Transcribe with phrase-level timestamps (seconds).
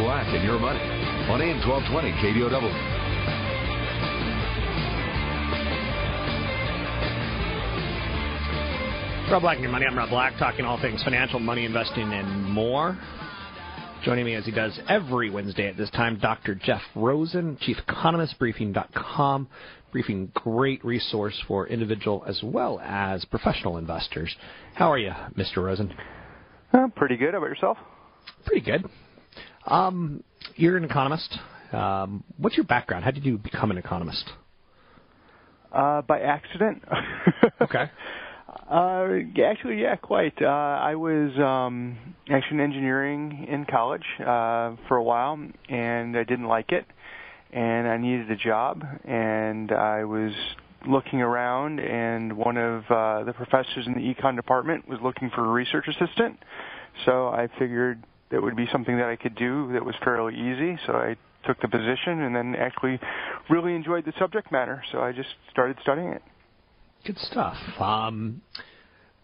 [0.00, 0.80] Black and Your Money
[1.28, 2.50] on AM 1220 KDOW.
[9.30, 9.84] Rob Black and Your Money.
[9.84, 12.98] I'm Rob Black, talking all things financial, money, investing, and more.
[14.02, 16.54] Joining me as he does every Wednesday at this time, Dr.
[16.54, 19.48] Jeff Rosen, Chief Economist, Briefing.com.
[19.92, 24.34] Briefing, great resource for individual as well as professional investors.
[24.74, 25.58] How are you, Mr.
[25.58, 25.92] Rosen?
[26.72, 27.32] Uh, pretty good.
[27.32, 27.76] How about yourself?
[28.46, 28.88] Pretty good.
[29.70, 30.24] Um,
[30.56, 31.38] you're an economist.
[31.72, 33.04] Um, what's your background?
[33.04, 34.28] How did you become an economist?
[35.72, 36.82] Uh, by accident.
[37.60, 37.90] okay.
[38.68, 39.06] Uh,
[39.44, 40.34] actually, yeah, quite.
[40.42, 41.96] Uh, I was um,
[42.28, 46.84] actually in engineering in college uh, for a while, and I didn't like it,
[47.52, 50.32] and I needed a job, and I was
[50.88, 55.44] looking around, and one of uh, the professors in the econ department was looking for
[55.44, 56.38] a research assistant,
[57.04, 60.78] so I figured that would be something that I could do that was fairly easy,
[60.86, 63.00] so I took the position, and then actually
[63.48, 66.22] really enjoyed the subject matter, so I just started studying it.
[67.04, 67.56] Good stuff.
[67.80, 68.42] Um,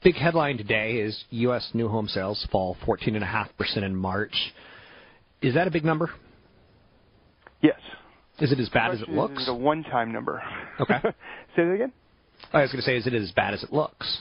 [0.03, 1.71] big headline today is U.S.
[1.75, 4.34] new home sales fall 14.5% in March.
[5.43, 6.11] Is that a big number?
[7.62, 7.79] Yes.
[8.39, 9.41] Is it as bad as it looks?
[9.41, 10.43] It's a one-time number.
[10.81, 10.99] Okay.
[11.57, 11.93] Say that again.
[12.53, 14.21] I was going to say, is it as bad as it looks?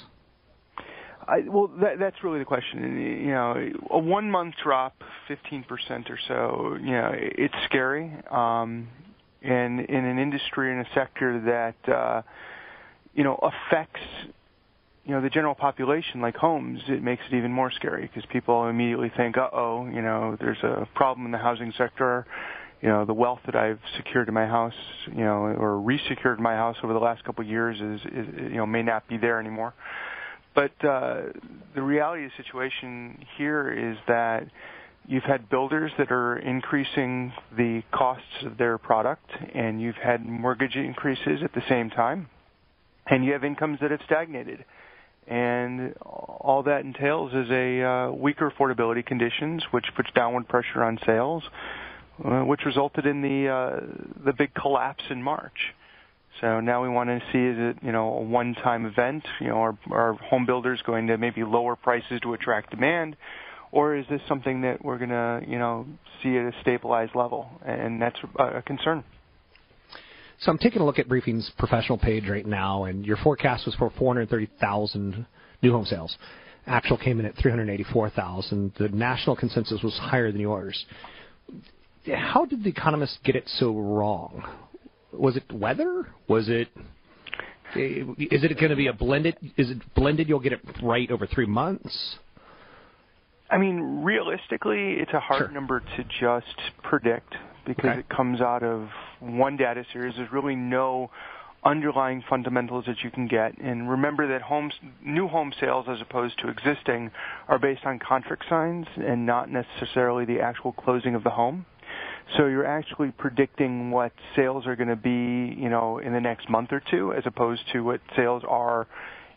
[1.28, 3.00] I, well, that, that's really the question.
[3.25, 4.96] You know, a one-month drop,
[5.30, 6.78] 15% or so.
[6.80, 8.12] You know, it's scary.
[8.30, 8.88] Um,
[9.41, 12.22] and in an industry in a sector that uh,
[13.16, 14.02] you know, affects
[15.06, 18.68] you know the general population like homes, it makes it even more scary because people
[18.68, 22.25] immediately think, "Uh oh, you know, there's a problem in the housing sector."
[22.81, 24.74] You know, the wealth that I've secured in my house,
[25.08, 28.58] you know, or resecured my house over the last couple of years is, is you
[28.58, 29.74] know, may not be there anymore.
[30.55, 31.21] But uh,
[31.75, 34.47] the reality of the situation here is that
[35.05, 40.75] you've had builders that are increasing the costs of their product, and you've had mortgage
[40.75, 42.29] increases at the same time
[43.07, 44.66] and you have incomes that have stagnated.
[45.27, 50.99] And all that entails is a uh, weaker affordability conditions, which puts downward pressure on
[51.05, 51.43] sales,
[52.23, 53.79] uh, which resulted in the uh,
[54.23, 55.73] the big collapse in March.
[56.41, 59.25] So now we want to see is it you know a one-time event?
[59.40, 63.16] You know, are, are home builders going to maybe lower prices to attract demand,
[63.72, 65.85] or is this something that we're going to you know
[66.22, 67.50] see at a stabilized level?
[67.66, 69.03] And that's a concern.
[70.40, 73.73] So I'm taking a look at Briefing's professional page right now, and your forecast was
[73.75, 75.25] for 430,000
[75.62, 76.17] new home sales.
[76.67, 78.73] Actual came in at 384,000.
[78.78, 80.85] The national consensus was higher than yours.
[82.13, 84.44] How did the economists get it so wrong?
[85.18, 86.08] Was it weather?
[86.28, 86.68] Was it?
[87.76, 89.36] Is it going to be a blended?
[89.58, 90.30] Is it blended?
[90.30, 92.18] You'll get it right over three months.
[93.50, 95.48] I mean, realistically, it's a hard Sure.
[95.50, 98.00] number to just predict because Okay.
[98.00, 98.90] it comes out of
[99.20, 100.16] one data series.
[100.16, 101.12] There's really no
[101.64, 103.58] underlying fundamentals that you can get.
[103.58, 107.12] And remember that homes, new home sales as opposed to existing
[107.47, 111.66] are based on contract signs and not necessarily the actual closing of the home.
[112.38, 116.50] So you're actually predicting what sales are going to be, you know, in the next
[116.50, 118.88] month or two, as opposed to what sales are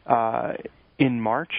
[0.07, 0.55] uh,
[0.99, 1.53] in March.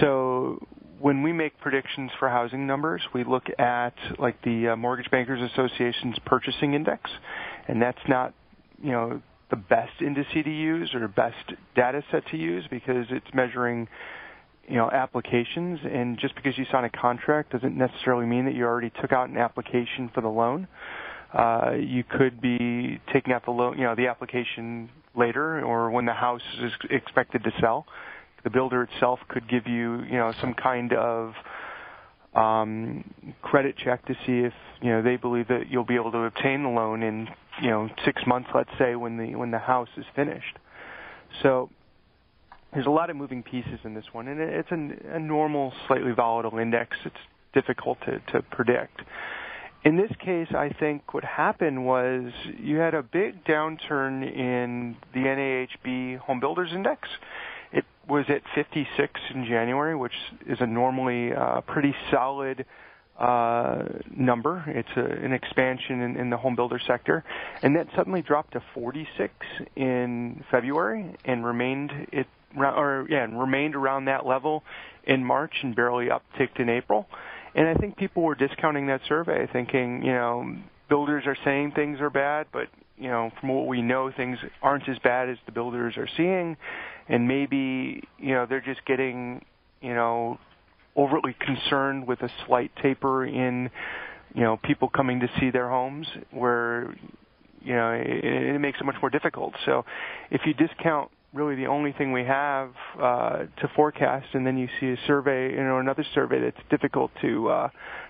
[0.00, 0.64] So
[1.00, 5.40] when we make predictions for housing numbers, we look at like the uh, Mortgage Bankers
[5.52, 7.10] Association's purchasing index,
[7.68, 8.32] and that's not,
[8.82, 13.26] you know, the best indice to use or best data set to use because it's
[13.34, 13.86] measuring,
[14.68, 15.80] you know, applications.
[15.84, 19.28] And just because you sign a contract doesn't necessarily mean that you already took out
[19.28, 20.68] an application for the loan.
[21.32, 26.04] Uh, you could be taking out the loan, you know, the application later or when
[26.04, 27.86] the house is expected to sell
[28.44, 31.32] the builder itself could give you, you know, some kind of
[32.34, 33.10] um,
[33.42, 34.52] credit check to see if
[34.82, 37.28] you know they believe that you'll be able to obtain the loan in
[37.62, 40.58] you know six months, let's say, when the when the house is finished.
[41.42, 41.70] So
[42.74, 46.12] there's a lot of moving pieces in this one, and it's a, a normal, slightly
[46.12, 46.96] volatile index.
[47.04, 47.16] It's
[47.52, 49.00] difficult to, to predict.
[49.84, 55.20] in this case, I think what happened was you had a big downturn in the
[55.20, 57.08] NAHB Home Builders Index.
[57.72, 60.14] It was at 56 in January, which
[60.46, 62.66] is a normally uh, pretty solid
[63.18, 63.84] uh,
[64.16, 64.64] number.
[64.66, 67.22] It's a, an expansion in, in the home builder sector,
[67.62, 69.32] and that suddenly dropped to 46
[69.76, 74.62] in February and remained it or yeah, and remained around that level
[75.04, 77.06] in March and barely upticked in April.
[77.54, 80.56] And I think people were discounting that survey, thinking, you know,
[80.88, 84.88] builders are saying things are bad, but you know, from what we know, things aren't
[84.88, 86.56] as bad as the builders are seeing,
[87.08, 89.44] and maybe you know they're just getting,
[89.80, 90.38] you know,
[90.96, 93.70] overly concerned with a slight taper in,
[94.34, 96.94] you know, people coming to see their homes, where
[97.62, 99.54] you know it, it makes it much more difficult.
[99.64, 99.84] So,
[100.30, 104.68] if you discount really the only thing we have uh, to forecast, and then you
[104.80, 107.68] see a survey, you know, another survey that's difficult to uh,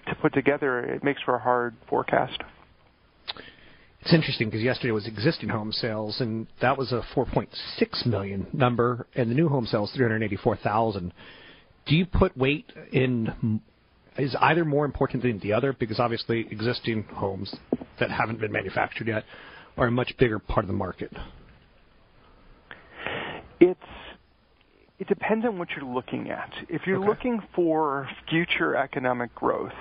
[0.09, 0.81] to put together.
[0.81, 2.39] It makes for a hard forecast.
[4.03, 9.07] It's interesting because yesterday was existing home sales, and that was a 4.6 million number,
[9.15, 11.11] and the new home sales 384,000.
[11.87, 13.61] Do you put weight in?
[14.19, 15.73] Is either more important than the other?
[15.73, 17.53] Because obviously, existing homes
[17.99, 19.25] that haven't been manufactured yet
[19.77, 21.11] are a much bigger part of the market.
[23.61, 23.81] It's
[24.99, 26.53] it depends on what you're looking at.
[26.69, 27.09] If you're okay.
[27.09, 29.73] looking for future economic growth,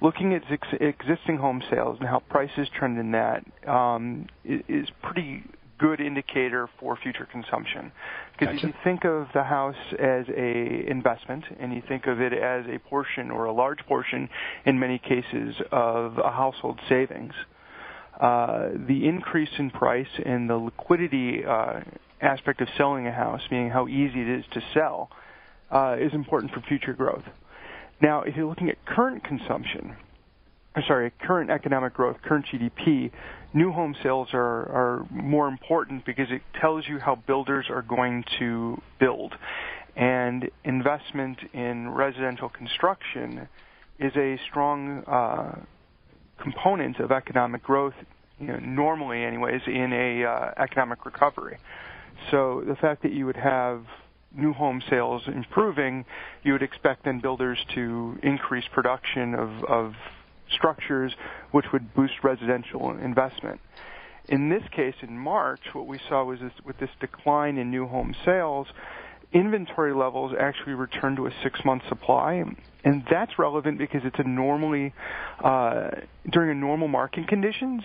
[0.00, 5.44] looking at ex- existing home sales and how prices trend in that um, is pretty
[5.78, 7.92] good indicator for future consumption.
[8.32, 8.68] Because gotcha.
[8.68, 12.64] if you think of the house as a investment and you think of it as
[12.66, 14.28] a portion or a large portion
[14.64, 17.34] in many cases of a household savings,
[18.20, 21.80] uh, the increase in price and the liquidity uh,
[22.20, 25.10] aspect of selling a house, meaning how easy it is to sell,
[25.70, 27.24] uh, is important for future growth.
[28.00, 29.96] Now, if you're looking at current consumption,
[30.74, 33.10] or sorry, current economic growth, current GDP,
[33.54, 38.24] new home sales are, are more important because it tells you how builders are going
[38.38, 39.34] to build.
[39.96, 43.48] And investment in residential construction
[43.98, 45.58] is a strong uh,
[46.42, 47.94] component of economic growth,
[48.38, 51.56] you know, normally, anyways, in a uh, economic recovery.
[52.30, 53.84] So the fact that you would have
[54.34, 56.04] new home sales improving,
[56.42, 59.94] you would expect then builders to increase production of, of
[60.54, 61.14] structures,
[61.52, 63.60] which would boost residential investment.
[64.28, 67.86] In this case, in March, what we saw was this, with this decline in new
[67.86, 68.66] home sales,
[69.32, 72.42] inventory levels actually returned to a six-month supply,
[72.84, 74.92] and that's relevant because it's a normally
[75.42, 75.90] uh,
[76.30, 77.82] during a normal market conditions,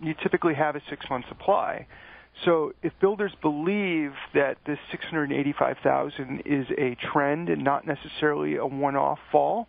[0.00, 1.86] you typically have a six-month supply.
[2.44, 9.18] So if builders believe that this 685,000 is a trend and not necessarily a one-off
[9.30, 9.68] fall,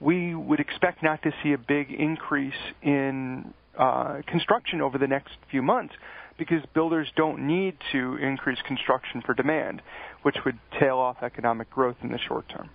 [0.00, 5.32] we would expect not to see a big increase in uh, construction over the next
[5.50, 5.94] few months
[6.38, 9.80] because builders don't need to increase construction for demand,
[10.22, 12.68] which would tail off economic growth in the short term.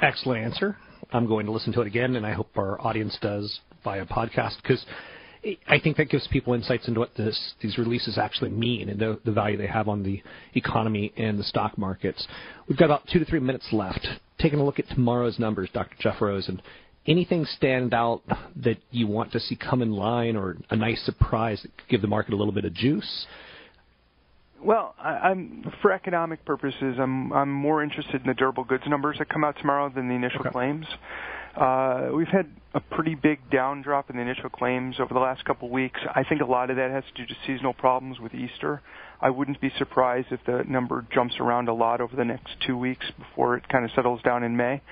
[0.00, 0.76] Excellent answer.
[1.12, 4.56] I'm going to listen to it again, and I hope our audience does via podcast
[4.62, 4.84] because
[5.68, 9.20] I think that gives people insights into what this, these releases actually mean and the,
[9.24, 10.22] the value they have on the
[10.54, 12.26] economy and the stock markets.
[12.68, 14.06] We've got about two to three minutes left.
[14.38, 15.96] Taking a look at tomorrow's numbers, Dr.
[16.00, 16.62] Jeff Rosen.
[17.06, 18.22] Anything stand out
[18.56, 22.00] that you want to see come in line or a nice surprise that could give
[22.00, 23.26] the market a little bit of juice?
[24.62, 29.16] Well, I, I'm for economic purposes, I'm I'm more interested in the durable goods numbers
[29.18, 30.50] that come out tomorrow than the initial okay.
[30.50, 30.86] claims.
[31.56, 35.44] Uh, we've had a pretty big down drop in the initial claims over the last
[35.44, 36.00] couple of weeks.
[36.14, 38.82] I think a lot of that has to do to seasonal problems with Easter.
[39.20, 42.76] I wouldn't be surprised if the number jumps around a lot over the next two
[42.76, 44.82] weeks before it kind of settles down in May.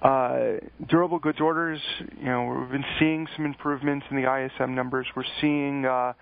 [0.00, 0.58] Uh,
[0.88, 1.80] durable goods orders,
[2.18, 5.06] you know, we've been seeing some improvements in the ISM numbers.
[5.16, 6.12] We're seeing uh,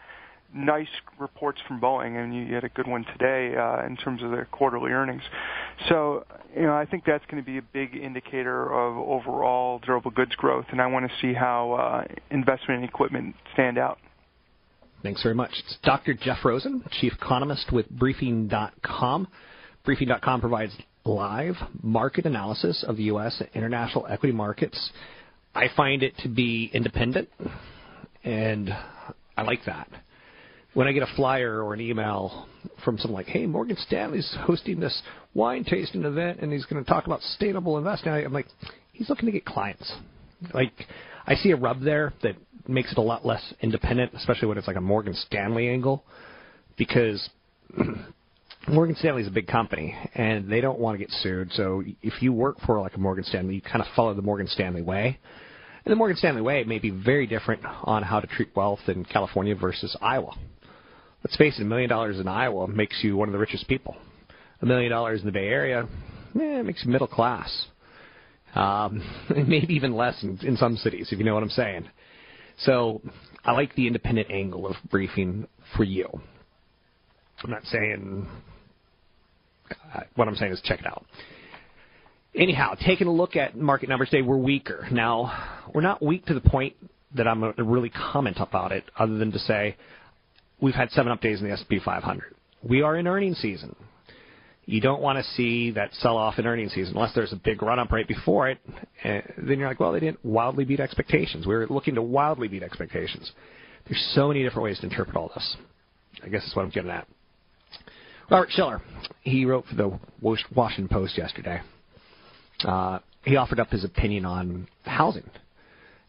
[0.54, 4.30] nice reports from Boeing, and you had a good one today uh, in terms of
[4.30, 5.22] their quarterly earnings.
[5.88, 10.12] So, you know, I think that's going to be a big indicator of overall durable
[10.12, 13.98] goods growth, and I want to see how uh, investment in equipment stand out.
[15.02, 15.50] Thanks very much.
[15.52, 16.14] It's Dr.
[16.14, 19.28] Jeff Rosen, Chief Economist with Briefing.com.
[19.84, 20.72] Briefing.com provides
[21.04, 23.36] live market analysis of the U.S.
[23.38, 24.90] and international equity markets.
[25.54, 27.28] I find it to be independent,
[28.24, 28.74] and
[29.36, 29.88] I like that
[30.74, 32.46] when I get a flyer or an email
[32.84, 35.02] from someone like, "Hey, Morgan Stanley's hosting this
[35.32, 38.46] wine tasting event, and he's going to talk about sustainable investing," I'm like,
[38.92, 39.92] he's looking to get clients.
[40.52, 40.72] Like,
[41.26, 42.36] I see a rub there that
[42.68, 46.04] makes it a lot less independent, especially when it's like a Morgan Stanley angle,
[46.76, 47.28] because
[48.68, 51.52] Morgan Stanley is a big company, and they don't want to get sued.
[51.52, 54.48] So if you work for like a Morgan Stanley, you kind of follow the Morgan
[54.48, 55.18] Stanley way.
[55.84, 59.04] And the Morgan Stanley way may be very different on how to treat wealth in
[59.04, 60.34] California versus Iowa.
[61.24, 63.96] Let's face it, a million dollars in Iowa makes you one of the richest people.
[64.60, 65.88] A million dollars in the Bay Area,
[66.38, 67.66] eh, makes you middle class.
[68.54, 71.88] Um, maybe even less in, in some cities, if you know what I'm saying.
[72.58, 73.00] So
[73.42, 76.08] I like the independent angle of briefing for you.
[77.42, 78.28] I'm not saying
[79.94, 81.06] uh, what I'm saying is check it out.
[82.34, 84.86] Anyhow, taking a look at market numbers today, we're weaker.
[84.92, 85.32] Now,
[85.74, 86.74] we're not weak to the point
[87.16, 89.76] that I'm going to really comment about it, other than to say
[90.64, 92.34] we've had seven up days in the S&P 500.
[92.62, 93.76] We are in earnings season.
[94.64, 97.92] You don't want to see that sell-off in earnings season unless there's a big run-up
[97.92, 98.58] right before it.
[99.04, 101.46] Uh, then you're like, well, they didn't wildly beat expectations.
[101.46, 103.30] We were looking to wildly beat expectations.
[103.86, 105.56] There's so many different ways to interpret all this.
[106.22, 107.06] I guess that's what I'm getting at.
[108.30, 108.80] Robert Shiller,
[109.20, 111.60] he wrote for the Washington Post yesterday.
[112.64, 115.24] Uh, he offered up his opinion on housing.
[115.24, 115.32] And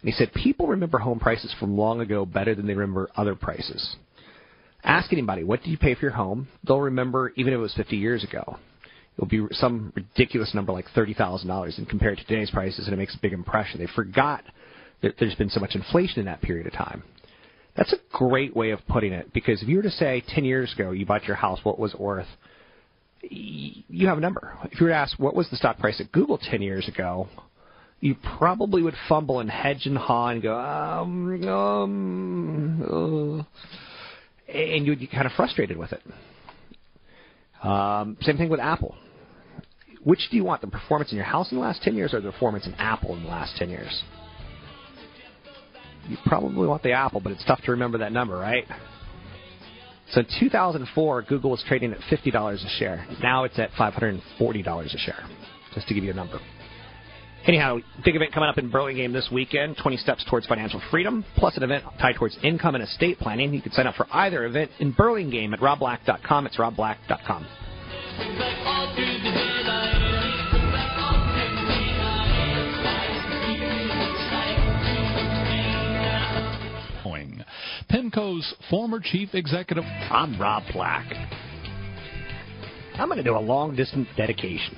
[0.04, 3.98] he said, People remember home prices from long ago better than they remember other prices.
[4.86, 6.48] Ask anybody, what did you pay for your home?
[6.64, 8.58] They'll remember even if it was 50 years ago.
[9.18, 13.16] It'll be some ridiculous number like $30,000 and compared to today's prices, and it makes
[13.16, 13.80] a big impression.
[13.80, 14.44] They forgot
[15.02, 17.02] that there's been so much inflation in that period of time.
[17.76, 20.72] That's a great way of putting it because if you were to say 10 years
[20.74, 22.28] ago you bought your house, what was it worth?
[23.22, 24.56] You have a number.
[24.72, 27.28] If you were to ask what was the stock price at Google 10 years ago,
[28.02, 33.44] you probably would fumble and hedge and haw and go, um, um, uh,
[34.56, 36.02] and you'd get kind of frustrated with it.
[37.66, 38.96] Um, same thing with Apple.
[40.04, 42.22] Which do you want, the performance in your house in the last 10 years or
[42.22, 44.04] the performance in Apple in the last 10 years?
[46.08, 48.66] you probably want the Apple, but it's tough to remember that number, right?
[50.12, 53.08] So in 2004, Google was trading at $50 a share.
[53.22, 54.22] Now it's at $540
[54.86, 55.24] a share,
[55.74, 56.40] just to give you a number.
[57.48, 61.56] Anyhow, big event coming up in Burlingame this weekend 20 steps towards financial freedom, plus
[61.58, 63.54] an event tied towards income and estate planning.
[63.54, 66.48] You can sign up for either event in Burlingame at robblack.com.
[66.48, 67.48] It's robblack.com.
[77.96, 79.86] PIMCO's former chief executive.
[79.86, 81.06] I'm Rob Black.
[82.96, 84.78] I'm going to do a long distance dedication.